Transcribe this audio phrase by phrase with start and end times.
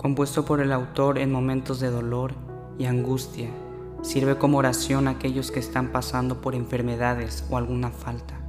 [0.00, 2.32] compuesto por el autor en momentos de dolor
[2.78, 3.50] y angustia,
[4.00, 8.40] sirve como oración a aquellos que están pasando por enfermedades o alguna falta,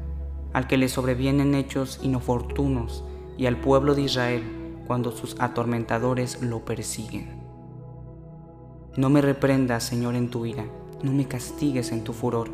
[0.53, 3.03] al que le sobrevienen hechos inoportunos
[3.37, 4.43] y al pueblo de Israel
[4.87, 7.41] cuando sus atormentadores lo persiguen.
[8.95, 10.63] No me reprendas, Señor, en tu ira,
[11.03, 12.49] no me castigues en tu furor.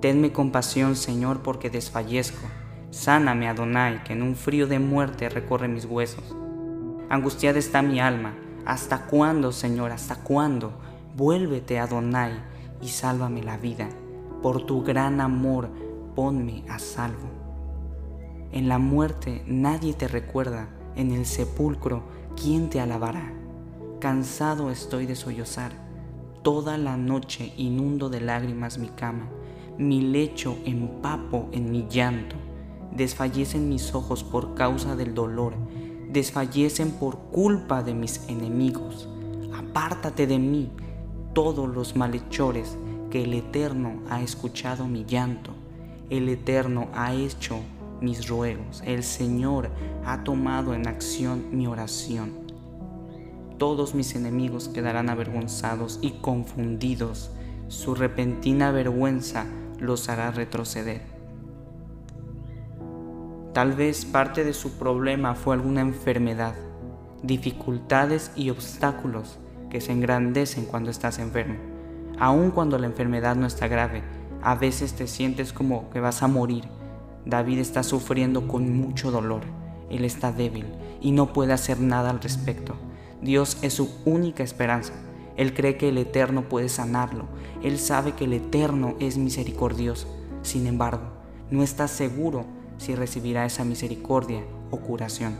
[0.00, 2.48] Tenme compasión, Señor, porque desfallezco.
[2.92, 6.34] Sáname, Adonai, que en un frío de muerte recorre mis huesos.
[7.12, 8.32] Angustiada está mi alma.
[8.64, 9.90] ¿Hasta cuándo, Señor?
[9.90, 10.72] ¿Hasta cuándo?
[11.14, 12.32] Vuélvete, Adonai,
[12.80, 13.90] y sálvame la vida.
[14.42, 15.68] Por tu gran amor,
[16.16, 17.28] ponme a salvo.
[18.50, 22.02] En la muerte nadie te recuerda, en el sepulcro,
[22.34, 23.30] ¿quién te alabará?
[24.00, 25.72] Cansado estoy de sollozar,
[26.40, 29.28] toda la noche inundo de lágrimas mi cama,
[29.76, 32.36] mi lecho empapo en mi llanto,
[32.90, 35.52] desfallecen mis ojos por causa del dolor,
[36.12, 39.08] desfallecen por culpa de mis enemigos.
[39.54, 40.70] Apártate de mí,
[41.32, 42.76] todos los malhechores,
[43.10, 45.52] que el Eterno ha escuchado mi llanto,
[46.08, 47.60] el Eterno ha hecho
[48.00, 49.70] mis ruegos, el Señor
[50.04, 52.32] ha tomado en acción mi oración.
[53.58, 57.30] Todos mis enemigos quedarán avergonzados y confundidos,
[57.68, 59.46] su repentina vergüenza
[59.78, 61.11] los hará retroceder.
[63.52, 66.54] Tal vez parte de su problema fue alguna enfermedad,
[67.22, 71.56] dificultades y obstáculos que se engrandecen cuando estás enfermo.
[72.18, 74.02] Aun cuando la enfermedad no está grave,
[74.40, 76.64] a veces te sientes como que vas a morir.
[77.26, 79.42] David está sufriendo con mucho dolor.
[79.90, 80.64] Él está débil
[81.02, 82.74] y no puede hacer nada al respecto.
[83.20, 84.94] Dios es su única esperanza.
[85.36, 87.26] Él cree que el Eterno puede sanarlo.
[87.62, 90.08] Él sabe que el Eterno es misericordioso.
[90.40, 91.02] Sin embargo,
[91.50, 92.46] no está seguro
[92.82, 95.36] si recibirá esa misericordia o curación.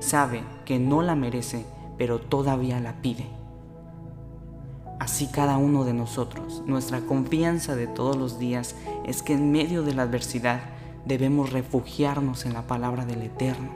[0.00, 1.64] Sabe que no la merece,
[1.98, 3.26] pero todavía la pide.
[4.98, 8.74] Así cada uno de nosotros, nuestra confianza de todos los días
[9.06, 10.60] es que en medio de la adversidad
[11.04, 13.70] debemos refugiarnos en la palabra del Eterno.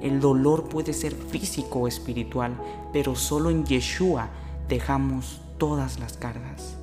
[0.00, 2.52] El dolor puede ser físico o espiritual,
[2.92, 4.28] pero solo en Yeshua
[4.68, 6.76] dejamos todas las cargas.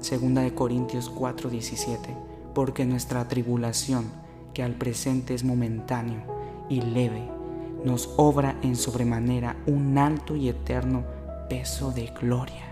[0.00, 4.06] Segunda de Corintios 4:17, porque nuestra tribulación,
[4.54, 6.22] que al presente es momentáneo
[6.68, 7.28] y leve,
[7.84, 11.04] nos obra en sobremanera un alto y eterno
[11.48, 12.69] peso de gloria